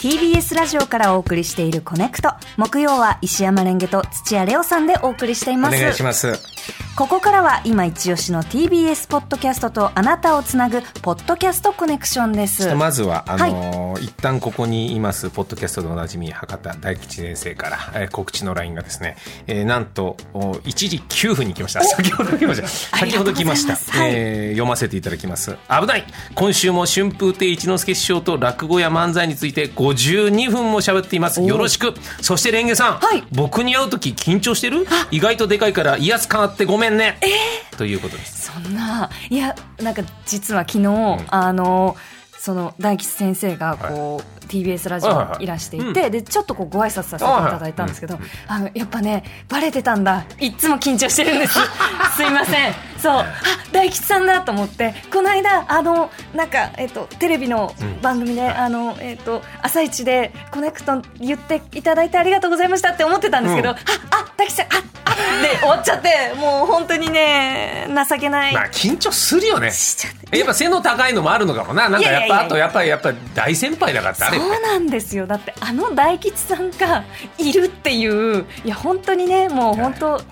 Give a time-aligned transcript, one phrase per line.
[0.00, 6.32] TBS ラジオからお送りしているコネクト木曜は石山レンゲと土屋レオさんでお送りしていおます願いします。
[6.96, 21.82] ここからは今一押しの TBS ポッドキャストとあなたをつなぐポッドキャストコネクションですまずは、あのー一旦ここにいます、ポッドキャストでおなじみ、博多大吉先生から、えー告知の LINE がですね、えーなんと、お1時9分に来ました。
[21.84, 22.68] 先ほど来ました。
[22.98, 23.74] 先ほど来ました。
[23.74, 25.56] はいえー読ませていただきます。
[25.70, 31.42] 危ない今週も春風亭一之輔師匠と落語や漫才について52分も喋っています。
[31.42, 31.94] よろしく。
[32.20, 33.24] そしてレンゲさん、はい。
[33.32, 34.86] 僕に会うとき緊張してる？
[35.10, 37.18] 意外とでかいから威圧感あってごめんね。
[37.76, 38.52] ということです。
[38.52, 41.96] そんないやなんか実は昨日、あの
[42.38, 45.36] その大吉先生がこう、TBS ラジはいはいはい。
[45.36, 48.18] オにいらしていて、でちょっとこうご挨拶させていただいたんですけど、
[48.48, 50.24] あのやっぱねバレてたんだ。
[50.38, 51.58] いっつも緊張してるんです。
[52.16, 53.12] すいませんそう。
[53.14, 53.26] あ
[53.72, 63.76] 大吉さんだと思ってこの間あのなんか、えっと、テレビの番組で、あのえっと、朝一でコネクト言っていただいてありがとうございましたって思ってたんですけど、うん。
[63.76, 64.68] ああ大吉さんあ
[65.06, 68.54] あで終わっちゃってもう本当にね情けない。
[68.54, 69.70] まあ緊張するよね。
[70.32, 71.88] やっぱ背の高いのもあるのかもな。
[71.88, 75.26] なんかやっぱあとやっぱりやっぱ大先輩だからってあれそうなんですよ。
[75.26, 77.04] だってあの大吉さんが
[77.38, 80.22] いるっていういや本当にねもう本当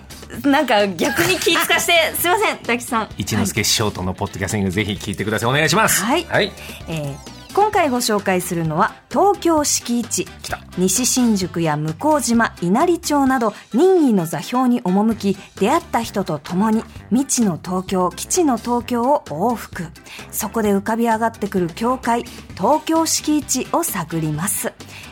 [0.43, 3.09] なんか逆に気ぃ使して すいません大吉さん。
[3.17, 5.49] 一之輔師匠とのポッドキャスティングぜひ聞いてください。
[5.49, 6.03] お願いします。
[6.03, 6.25] はい。
[6.29, 6.51] はい、
[6.87, 10.27] えー今回ご紹介するのは東京敷地
[10.77, 19.87] 西新宿や向島稲荷町など任意の座標に赴き出会った人と共に未知の東京基地の東京を往復。
[20.31, 22.23] そこで浮かび上がってくる教会
[22.55, 24.71] 東京敷地を探ります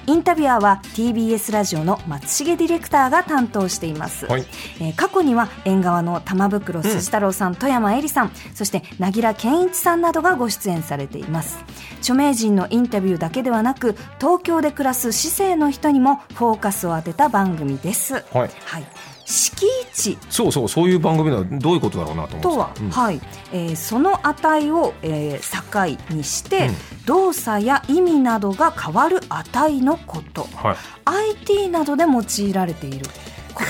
[0.09, 4.45] インタビュアーは TBS ラジオの松重ディレクターが担当しています、はい。
[4.79, 11.59] えー過去には縁側の玉袋筋太郎さん、富山えりさんそして凪良健一さんなどがご出演されています。
[11.99, 18.23] 著名人のインタビューだけではなく東京で暮らす市政の人にもフォーカスを当てた番組です。
[18.31, 18.51] はい
[19.27, 23.19] 敷地そうそうそういう番組はどういうことだろうなと思ってとは、はい。
[23.51, 26.69] えーその値を、えー境にして、
[27.05, 30.75] 動作や意味などが変わる値のこと、はい。
[31.43, 33.05] IT などで用いられている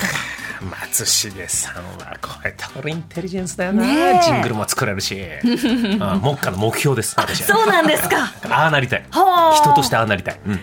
[0.62, 4.22] 松重さんはこれトルインテリジェンスだよな、ねえ。
[4.22, 5.20] ジングルも作れるし。
[5.98, 7.56] あ目下の目標です私は。
[7.56, 8.32] そうなんですか。
[8.48, 9.04] ああなりたい。
[9.10, 9.56] はあ。
[9.56, 10.60] 人としてああなりたい、うん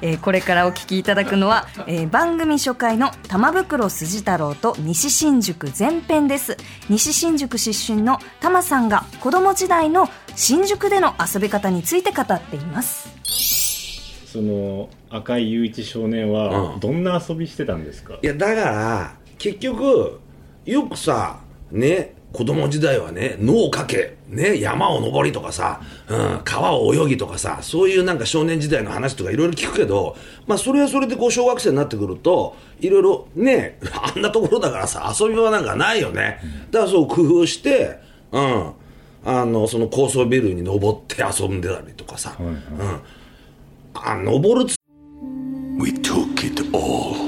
[0.00, 6.56] えーこれからお聞きいただくのは、えー番組初回の玉袋筋太郎と西新宿前編です。
[6.88, 13.08] 西新宿出身の玉さんが子供時代の新宿での遊び方について語っています。
[14.26, 16.80] その赤井雄一少年はうん。
[16.80, 20.20] どんな遊びしてたんですか、いやだから結局
[20.64, 30.16] よくさね子供時代はね脳をかけ、ね、山を登りとかさ、うん、川を泳ぎとかさそういうなんか少年時代の話とかいろいろ聞くけど、
[30.46, 33.78] まあ、それはそれでこう小学生になってくるといろいろね
[34.14, 36.38] あんなところだからさ遊び場なんかないよね。
[36.70, 37.98] だからそう工夫して、
[38.30, 38.72] うん、
[39.24, 42.62] あのその高層ビルに登って遊んでたりとかさ、うん、
[43.94, 44.68] あ登る
[45.80, 47.27] we took it all.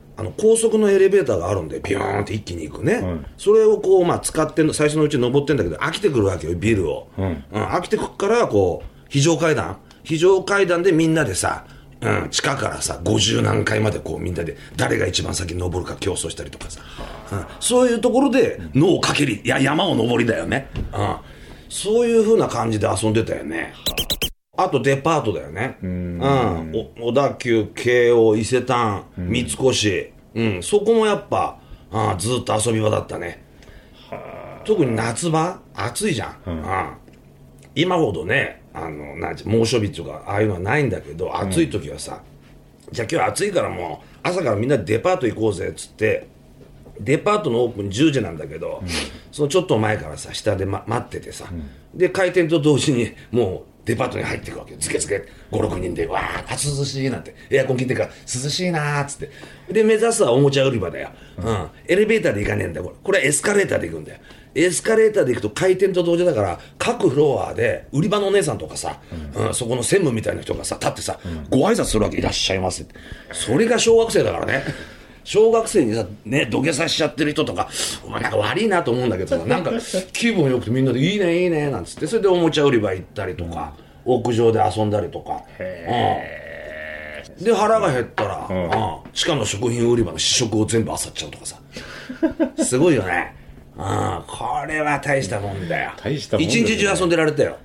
[0.17, 3.01] あの高速のエレベーターがあるんでビューンって一気に行くね、
[3.37, 7.43] それをこう、まあ、使って最初のうち登ってんだけど飽きてくるわけよビルを、うん。
[7.51, 9.77] 飽きてくるからこう非常階段。
[10.03, 11.65] 非常階段でみんなでさ、
[12.01, 16.81] うん、地下からさ50何階までこうみんなで誰が一番先に登るか競争したりとかさ、
[17.31, 21.15] うん、そういうところで脳をかけりいや山を登りだよね、うん、
[21.69, 23.73] そういうふうな感じで遊んでたよね
[24.63, 25.77] あとデパートだよね。
[25.81, 26.21] うん。
[26.97, 30.11] お小田急、京王、伊勢丹、三越。
[30.35, 30.63] うん。
[30.63, 31.59] そこもやっぱ、
[31.91, 33.43] あずっと遊び場だったね。
[34.63, 36.37] 特に夏場、暑いじゃん。
[36.45, 37.01] うん。
[37.75, 42.21] 今ほどねあのなんて猛暑日とかああいうのはないんだけど暑い時はさ、
[42.91, 46.27] じゃあ今日暑いからもう朝からみんなでデパート行こうぜっつって
[46.99, 48.83] デパートのオープン10時なんだけど、
[49.31, 51.45] そのちょっと前からさ下で、ま、待っててさ、
[51.93, 57.35] で開店と同時にもうデパートに入っていくわけズケズケ56人でわあ涼しいなんて。
[57.49, 59.73] エアコン切ってから涼しいなーっつって。
[59.73, 61.67] で目指すはおもちゃ売り場だよ、うん。
[61.87, 62.85] エレベーターで行かねえんだよ。
[62.85, 64.19] これこれはエスカレーターで行くんだよ。
[64.53, 68.99] エスカレーターで行くと開店と同時だから各フロアで売り場のお姉さんとかさ、
[69.37, 71.19] うんそこの専務みたいな人がさ立ってさ、
[71.49, 72.17] ご挨拶するわけ。
[72.17, 72.95] いらっしゃいませって。
[73.31, 74.63] それが小学生だからね。
[75.31, 77.69] 小学生にさ、ね、土下座しちゃってる人とか、
[78.05, 79.71] お前なんか悪いなと思うんだけどさ、 なんか
[80.11, 83.71] 気分よくてみんなでいいねいいねなんつって、それでおもちゃ売り場行ったりとか、
[84.03, 85.41] 屋上で遊んだりとか。
[85.57, 89.13] うん、で、腹が減ったら、うん。
[89.13, 91.57] 地下の食品売り場の試食を全部漁っちゃうとかさ。
[92.61, 93.33] すごいよね。
[93.77, 95.91] うん、これは大したもんだよ。
[96.03, 96.53] 大したもんね。
[96.53, 97.55] 一日中遊んでられたよ。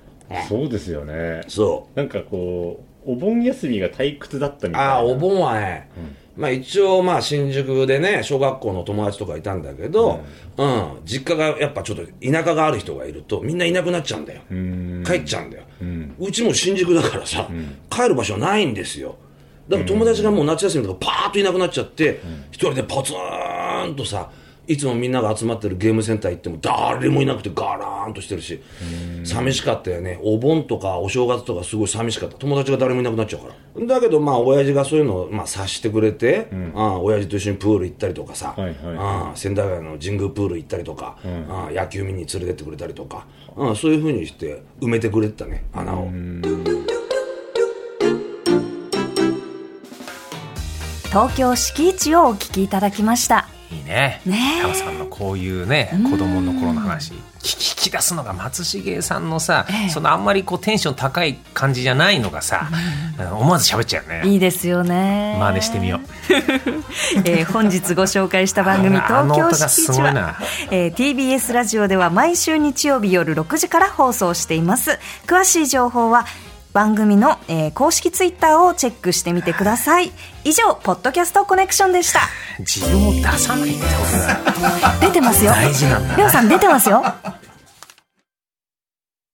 [0.47, 1.41] そうですよね。
[1.49, 4.93] そなんかこうお盆休みが退屈だったみたいな。
[4.93, 5.89] ああ、お盆はね、
[6.37, 10.21] まあ一応まあ新宿でね、小学校の友達とかいたんだけど、
[10.57, 14.41] うん、実家がやっぱちょっと田舎がある人がいるとみんないなくなっちゃうんだよ。
[15.03, 15.63] 帰っちゃうんだよ。
[16.19, 17.49] うちも新宿だからさ、
[17.89, 19.15] 帰る場所ないんですよ。
[19.67, 24.29] だから友達がもう夏休みとかパーッといなくなっちゃって、一人でポツンとさ、
[24.67, 28.61] いつもみんなが集まってるゲームセンター行っても誰もいなくてガラーンとしてるし、
[29.23, 30.19] 寂しかったよね。
[30.21, 32.37] お盆とかお正月とかすごい寂しかった。
[32.37, 33.85] 友達が誰もいなくなっちゃうから。
[33.85, 41.17] だけどまあ親父がそういうのをまあ察してくれて、ああ親父と一緒にプール行ったりとかさ、はいはいああ仙台川の神宮プール行ったりとか、
[41.49, 43.25] ああ野球見に連れてってくれたりとか、
[43.55, 46.09] ああそういうふうにして埋めてくれてたね、穴を。
[51.09, 53.47] 東京敷地をお聞きいただきました。
[53.71, 54.21] いいね。
[54.25, 57.13] ねえタオさんのこういうね、子供の頃の話。
[57.39, 62.69] 聞き出すのが松重さんのさ、そのあんまりこうテンション高い感じじゃないのがさ、
[63.19, 64.29] うん思わず喋っちゃうよね。
[64.29, 65.37] いいですよね。
[65.39, 65.99] 真似してみよう。
[67.25, 70.35] えー本日ご紹介した番組「あの東京音が敷地はすごいな」
[70.71, 76.25] えー TBS ラジオでは毎週日曜日夜6時から放送しています詳しい情報は
[76.77, 80.11] 番組の、えー公式ツイッターをチェックしてみてください。
[80.43, 82.19] 以上ポッドキャストコネクションでした。
[82.59, 83.89] 自分を出さないってこ
[84.61, 84.93] とだ。
[85.01, 85.53] 出てますよ。
[85.53, 86.09] 大事なんだ。
[86.09, 87.03] なレオさん出てますよ